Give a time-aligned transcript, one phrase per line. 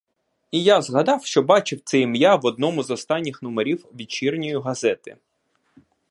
[0.51, 5.17] І я згадав, що бачив це ім'я в одному з останніх номерів вечірньої газети.